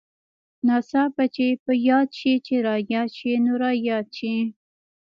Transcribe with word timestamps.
ناڅاپه 0.67 1.25
چې 1.35 1.47
په 1.63 1.71
ياد 1.89 2.09
شې 2.19 2.33
چې 2.45 2.55
راياد 2.67 3.09
شې 3.17 3.31
نو 3.43 3.53
راياد 3.63 4.07
شې. 4.17 4.35